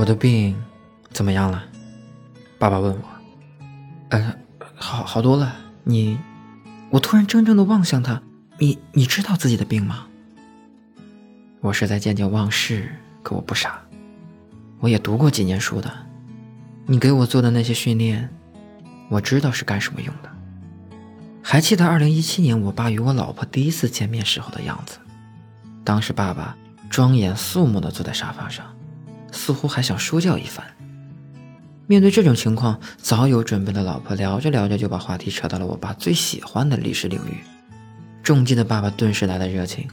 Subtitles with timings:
[0.00, 0.56] 我的病
[1.10, 1.62] 怎么样了？
[2.58, 3.02] 爸爸问我。
[4.08, 4.34] 呃，
[4.74, 5.54] 好好多了。
[5.84, 6.18] 你，
[6.88, 8.22] 我突然怔怔的望向他。
[8.56, 10.06] 你，你知道自己的病吗？
[11.60, 13.78] 我是在渐渐忘事，可我不傻。
[14.78, 15.92] 我也读过几年书的。
[16.86, 18.30] 你给我做的那些训练，
[19.10, 20.30] 我知道是干什么用的。
[21.42, 24.96] 还记得二零一七年我爸与我老婆第一次见面时候的样子。
[25.84, 26.56] 当时爸爸
[26.88, 28.64] 庄严肃穆地坐在沙发上，
[29.32, 30.66] 似乎还想说教一番。
[31.86, 37.34] 面对这种情况，早有准备的老婆聊着聊着就把话题扯到了我爸最喜欢的历史领域。
[38.22, 39.88] 重击的爸爸顿时来了热情，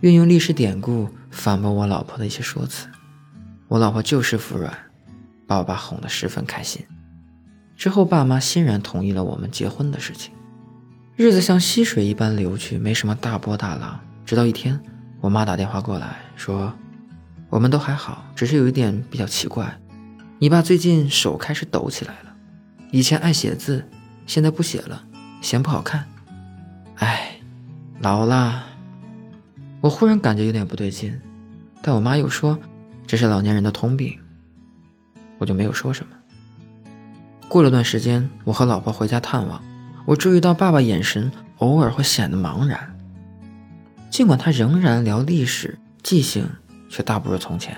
[0.00, 2.88] 运用历史典故反驳我老婆的一些说辞。
[3.68, 4.76] 我老婆就是服软，
[5.46, 6.84] 把我爸哄得十分开心。
[7.76, 10.32] 之后，爸妈欣然同意了我们结婚的事情。
[11.16, 14.00] 日子像溪水一般流去，没什么大波大浪。
[14.26, 14.78] 直到一天，
[15.20, 16.72] 我妈打电话过来，说
[17.50, 19.78] ：“我们都还好，只是有一点比较奇怪，
[20.38, 22.34] 你爸最近手开始抖起来了。
[22.90, 23.84] 以前爱写字，
[24.26, 25.04] 现在不写了，
[25.40, 26.06] 嫌不好看。
[26.96, 27.40] 哎，
[28.00, 28.64] 老了。”
[29.80, 31.18] 我忽然感觉有点不对劲，
[31.80, 32.58] 但我妈又说
[33.06, 34.18] 这是老年人的通病，
[35.38, 36.12] 我就没有说什么。
[37.48, 39.62] 过了段时间，我和老婆回家探望，
[40.04, 42.94] 我注意到爸爸眼神偶尔会显得茫然。
[44.10, 46.48] 尽管他仍然聊历史，记性
[46.88, 47.76] 却大不如从前，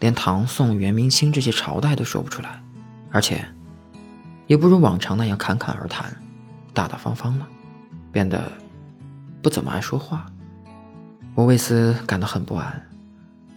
[0.00, 2.62] 连唐宋元明清这些朝代都说不出来，
[3.10, 3.44] 而且
[4.46, 6.14] 也不如往常那样侃侃而谈，
[6.72, 7.46] 大大方方了，
[8.12, 8.50] 变得
[9.42, 10.26] 不怎么爱说话。
[11.34, 12.88] 我为此感到很不安，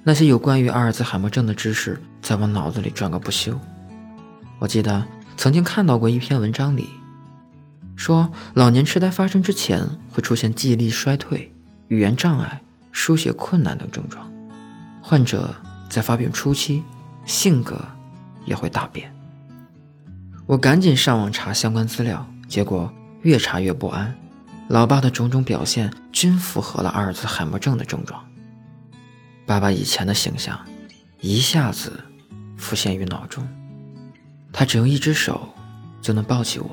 [0.04, 3.58] 那些有关于阿尔兹海默症的知识在我脑子里转个不休。
[4.60, 5.06] 我记得。
[5.40, 6.90] 曾经看到过一篇文章里，
[7.96, 11.54] 说老年痴呆发生之前会出现记忆力衰退、
[11.90, 12.60] 语言障碍、
[12.92, 14.28] 书写困难等症状，
[15.10, 15.56] 患者
[15.90, 16.84] 在发病初期
[17.26, 17.80] 性格
[18.44, 19.10] 也会大变。
[20.46, 24.14] 我赶紧上网查相关资料，结果越查越不安，
[24.68, 28.22] 老爸的种种表现均符合了阿尔兹海默症的症状。
[29.46, 30.60] 爸爸以前的形象
[31.22, 32.04] 一下子
[32.58, 33.48] 浮现于脑中。
[34.52, 35.48] 他只用一只手
[36.02, 36.70] 就能抱起我，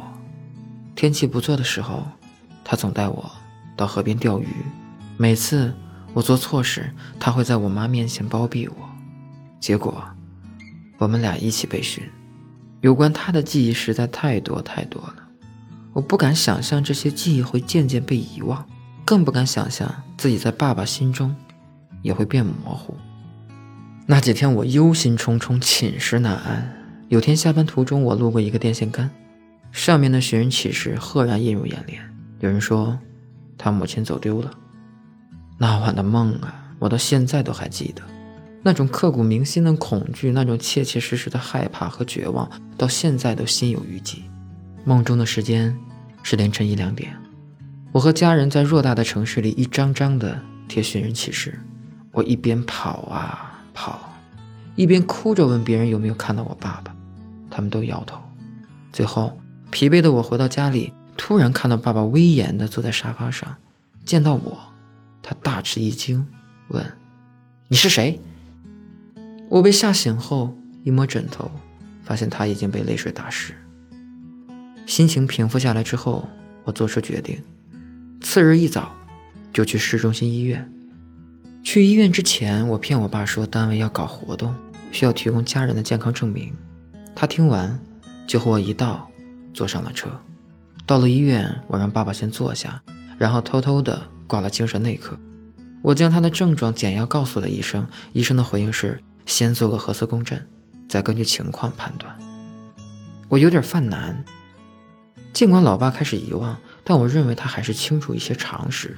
[0.96, 2.04] 天气不错的时候，
[2.64, 3.30] 他总带我
[3.76, 4.48] 到河边钓鱼。
[5.16, 5.72] 每次
[6.14, 8.76] 我做错事，他会在我妈面前包庇我。
[9.60, 10.02] 结果，
[10.96, 12.02] 我们俩一起被训。
[12.80, 15.16] 有关他的记忆实在太多太多了，
[15.92, 18.64] 我不敢想象这些记忆会渐渐被遗忘，
[19.04, 21.34] 更不敢想象自己在爸爸心中
[22.02, 22.94] 也会变模糊。
[24.06, 26.70] 那几天我忧心忡忡，寝食难安。
[27.08, 29.10] 有天下班途中，我路过一个电线杆，
[29.72, 32.00] 上面的寻人启事赫然映入眼帘。
[32.40, 32.98] 有人说，
[33.56, 34.50] 他母亲走丢了。
[35.58, 38.02] 那晚的梦啊，我到现在都还记得，
[38.62, 44.22] 那种刻骨铭心的恐惧，那种切切实实的害怕和绝望，到现在都心有余悸。
[44.84, 45.76] 梦中的时间
[46.22, 47.16] 是凌晨一两点，
[47.92, 51.58] 我和家人在偌大的城市里一张张的贴寻人启事，
[52.12, 54.12] 我一边跑啊跑，
[54.76, 56.94] 一边哭着问别人有没有看到我爸爸。
[57.50, 58.18] 他们都摇头，
[58.92, 59.38] 最后
[59.70, 63.54] 疲惫的我回到家里，突然看到爸爸威严的坐在沙发上，
[64.04, 64.58] 见到我，
[65.26, 66.24] 他大吃一惊，
[66.68, 66.84] 问
[67.68, 68.20] ：“你是谁？”
[69.48, 71.50] 我被吓醒后，一摸枕头，
[72.02, 73.54] 发现他已经被泪水打湿。
[74.84, 76.28] 心情平复下来之后，
[76.64, 77.42] 我做出决定，
[78.20, 78.94] 次日一早
[79.50, 80.70] 就去市中心医院。
[81.62, 84.54] 去医院之前，我骗我爸说单位要搞活动，
[84.92, 86.52] 需要提供家人的健康证明。
[87.14, 87.80] 他听完，
[88.26, 89.10] 就和我一道
[89.54, 90.10] 坐上了车。
[90.84, 92.82] 到了医院，我让爸爸先坐下，
[93.16, 95.18] 然后偷偷的挂了精神内科。
[95.82, 100.46] 我将他的症状简要告诉了医生，医生的回应是先做个核磁共振，
[100.88, 102.16] 再根据情况判断。
[103.28, 104.24] 我有点犯难，
[105.32, 108.96] 尽管老爸开始遗忘，但我认为他还是清楚一些常识。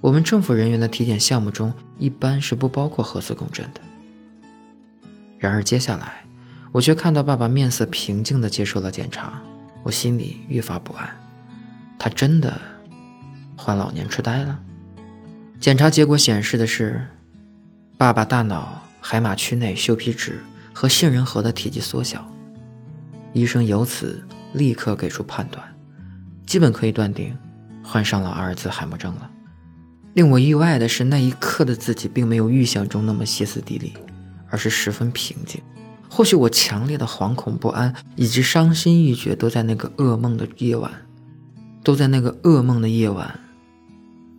[0.00, 3.80] 我们政府人员的体检项目中一般是不包括核磁共振的。
[5.38, 6.20] 然而接下来。
[6.72, 9.40] 我却看到爸爸面色平静地接受了检查，
[9.84, 11.08] 我心里愈发不安。
[11.96, 12.60] 他真的
[13.56, 14.58] 患老年痴呆了？
[15.60, 17.06] 检查结果显示的是，
[17.96, 20.42] 爸爸大脑海马区内嗅皮质
[20.72, 22.26] 和杏仁核的体积缩小。
[23.32, 24.22] 医生由此
[24.52, 25.64] 立刻给出判断，
[26.46, 27.36] 基本可以断定
[27.82, 29.30] 患上了阿尔兹海默症了。
[30.12, 33.94] 令我意外的是，那一刻的自己并没有预想中那么歇斯底里，
[34.48, 35.60] 而是十分平静。
[36.08, 40.92] 或许我强烈的惶恐不安以及伤心欲绝都在那个噩梦的夜晚，
[41.82, 43.40] 都在那个噩梦的夜晚。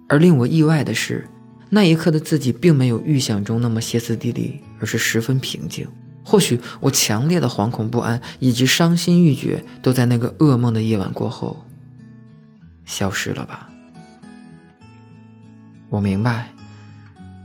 [0.08, 1.28] 而令我意外的是，
[1.70, 5.88] 那一刻的自己并没有预想中那么歇斯底里，而是十分平静。
[6.24, 11.66] 或许我强烈的惶恐不安以及伤心欲绝，都在那个噩梦的夜晚过后
[12.84, 13.70] 消失了吧。
[15.90, 16.50] 我明白，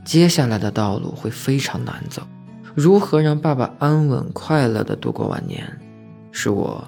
[0.03, 2.27] 接下来的道路会非常难走。
[2.73, 5.63] 如何让爸爸安稳快乐的度过晚年，
[6.31, 6.87] 是我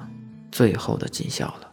[0.52, 1.69] 最后的尽孝了。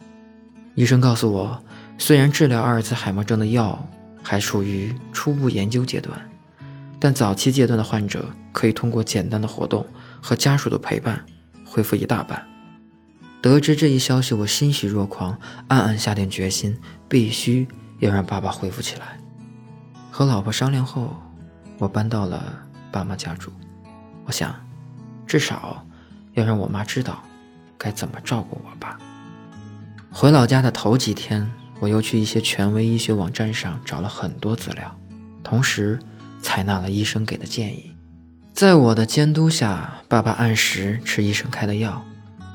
[0.75, 1.63] 医生告诉我，
[2.01, 3.87] 虽然治疗阿尔茨海默症的药
[4.23, 6.19] 还处于初步研究阶段，
[6.99, 9.85] 但早期阶段的患者可以通过简单的活动。
[10.19, 11.23] 和家属的陪伴，
[11.65, 12.43] 恢复一大半。
[13.41, 15.37] 得知这一消息，我欣喜若狂，
[15.67, 16.75] 暗暗下定决心，
[17.07, 17.67] 必须
[17.99, 19.19] 要让爸爸恢复起来。
[20.11, 21.15] 和老婆商量后，
[21.77, 22.53] 我搬到了
[22.91, 23.51] 爸妈家住。
[24.25, 24.55] 我想，
[25.25, 25.83] 至少
[26.33, 27.21] 要让我妈知道
[27.77, 28.99] 该怎么照顾我爸。
[30.11, 31.51] 回老家的头几天，
[31.81, 34.95] 我又去一些权威医学网站上找了很多资料，
[35.43, 35.97] 同时
[36.39, 37.91] 采纳了医生给的建议。
[38.53, 42.05] 在我的监督下，爸爸按时吃医生开的药。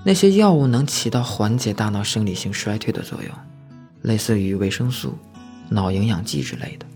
[0.04, 3.32] 那些药物能起到缓解大脑生理性衰退的作用，
[4.02, 5.18] 类似于维生素、
[5.68, 6.86] 脑营养剂之类的。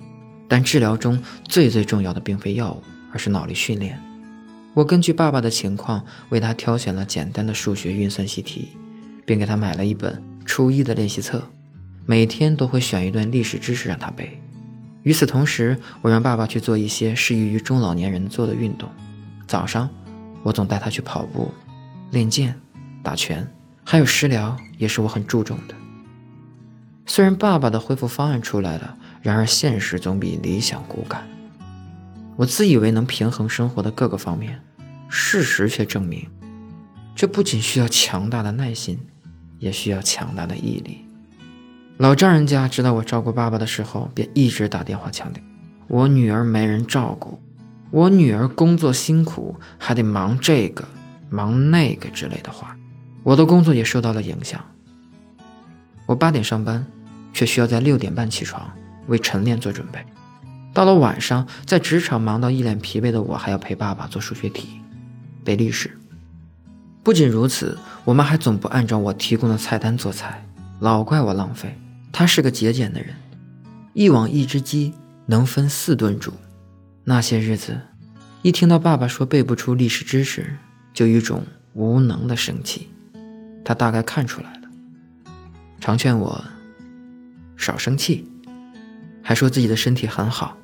[0.47, 2.81] 但治疗中最最重要的并非药物，
[3.13, 4.01] 而是脑力训练。
[4.75, 8.69] 我根据爸爸的情况，为他挑选了简单的数学运算习题，
[9.27, 11.43] 并给他买了一本初一的练习册，
[12.11, 14.37] 每天都会选一段历史知识让他背。
[15.05, 18.89] 与此同时，我让爸爸去做一些适宜于中老年人做的运动。
[19.47, 19.89] 早上，
[20.43, 21.53] 我总带他去跑步、
[22.11, 22.61] 练剑、
[23.01, 23.49] 打拳，
[23.85, 25.75] 还有食疗也是我很注重的。
[27.07, 31.29] 虽然爸爸的恢复方案出来了，然而现实总比理想骨感。
[32.35, 34.61] 我自以为能平衡生活的各个方面，
[35.09, 36.27] 事实却证明，
[37.15, 38.99] 这不仅需要强大的耐心，
[39.61, 41.05] 也需要强大的毅力。
[42.01, 45.45] 老丈人家知道我照顾爸爸的时候，便一直打电话强调
[45.87, 47.39] ：“我女儿没人照顾，
[47.91, 50.83] 我女儿工作辛苦，还得忙这个
[51.29, 52.75] 忙那个之类的话。”
[53.23, 54.65] 我的工作也受到了影响。
[56.07, 56.87] 我八点上班，
[57.35, 58.73] 却需要在六点半起床
[59.09, 60.03] 为晨练做准备。
[60.73, 64.81] 到了晚上，在职场忙到一脸疲惫的我，还要陪爸爸做数学题、
[65.45, 65.95] 背历史。
[67.03, 67.77] 不仅如此，
[68.07, 70.43] 我妈还总不按照我提供的菜单做菜，
[70.79, 71.77] 老怪我浪费。
[72.13, 73.15] 他是个节俭的人，
[73.93, 74.95] 一网一只鸡
[75.27, 76.33] 能分四顿煮。
[77.05, 77.81] 那些日子，
[78.43, 80.57] 一听到爸爸说背不出历史知识，
[80.93, 82.89] 就有一种无能的生气。
[83.65, 84.69] 他大概看出来了，
[85.81, 86.45] 常劝我
[87.57, 88.27] 少生气，
[89.23, 90.57] 还说自己的身体很好。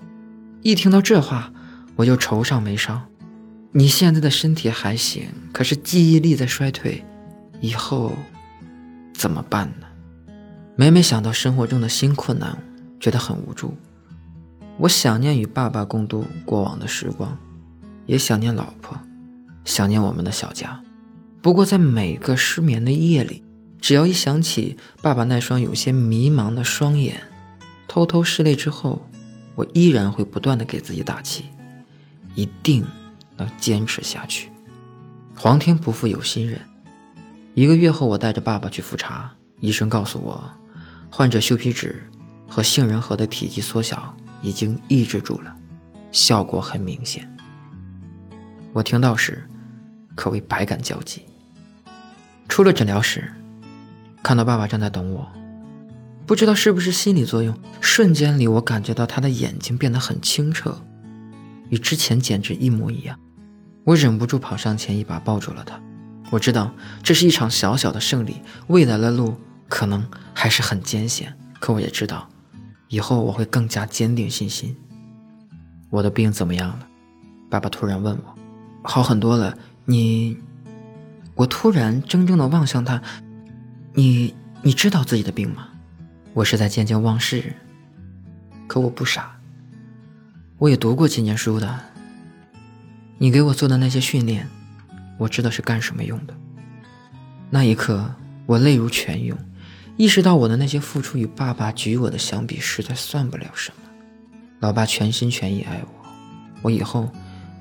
[0.62, 1.52] 一听到这话，
[1.96, 3.00] 我就愁上眉梢。
[3.72, 7.04] 你现在的身体还行，可是记忆力在衰退，
[7.60, 8.12] 以后
[9.14, 9.85] 怎么办呢？
[10.78, 12.62] 每每想到生活中的新困难，
[13.00, 13.74] 觉得很无助。
[14.76, 17.34] 我想念与爸爸共度过往的时光，
[18.04, 19.00] 也想念老婆，
[19.64, 20.78] 想念我们的小家。
[21.40, 23.42] 不过，在每个失眠的夜里，
[23.80, 27.22] 只要一想起爸爸那双有些迷茫的双眼，
[27.88, 29.08] 偷偷拭泪之后，
[29.54, 31.46] 我依然会不断的给自己打气，
[32.34, 32.84] 一定
[33.38, 34.50] 能坚持下去。
[35.34, 36.60] 皇天不负有心人，
[37.54, 40.44] 一个月后，我带着爸爸去复查，医生告诉我。
[41.16, 42.06] 患者袖皮脂
[42.46, 45.56] 和杏仁核的体积缩小已经抑制住了，
[46.12, 47.26] 效果很明显。
[48.74, 49.42] 我听到时
[50.14, 51.22] 可谓百感交集。
[52.50, 53.32] 出了诊疗室，
[54.22, 55.26] 看到爸爸正在等我，
[56.26, 60.78] 不知道是不是心理作用，瞬间里我感觉到他的眼睛变得很清澈，
[61.70, 63.18] 与之前简直一模一样。
[63.84, 65.80] 我忍不住跑上前一把抱住了他。
[66.30, 69.34] 我知道这是一场小小的胜利，未来的路。
[69.68, 72.28] 可能还是很艰险，可我也知道，
[72.88, 74.76] 以后我会更加坚定信心。
[75.90, 76.88] 我的病怎么样了？
[77.48, 78.34] 爸爸突然问我。
[78.82, 79.56] 好很多了。
[79.84, 80.36] 你，
[81.34, 83.00] 我突然怔怔的望向他。
[83.94, 85.68] 你，你知道自己的病吗？
[86.34, 87.54] 我是在渐渐忘事。
[88.66, 89.38] 可我不傻，
[90.58, 91.78] 我也读过几年书的。
[93.18, 94.48] 你给我做的那些训练，
[95.18, 96.34] 我知道是干什么用的。
[97.48, 98.12] 那一刻，
[98.44, 99.38] 我泪如泉涌。
[99.96, 103.88] 意识到我的那些付出与爸爸给予我的相比，实在算不了什么。
[104.60, 106.08] 老爸全心全意爱我，
[106.62, 107.10] 我以后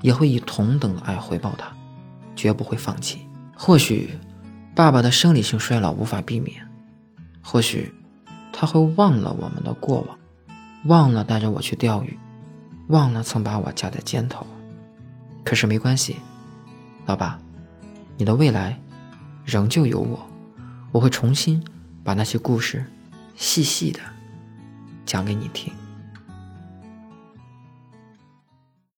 [0.02, 1.72] 也会以同等的爱回报他，
[2.34, 3.20] 绝不会放弃。
[3.56, 4.10] 或许，
[4.74, 6.56] 爸爸的生理性衰老无法避免，
[7.42, 7.90] 或许
[8.52, 10.18] 他会忘了我们的过往，
[10.84, 12.18] 忘了带着我去钓鱼，
[12.88, 14.46] 忘了曾把我架在肩头。
[15.42, 16.16] 可是没关系，
[17.06, 17.38] 老爸，
[18.18, 18.78] 你的未来
[19.42, 20.26] 仍旧有我，
[20.92, 21.62] 我会重新。
[22.06, 22.84] 把那些故事
[23.34, 23.98] 细细的
[25.04, 25.72] 讲给你听。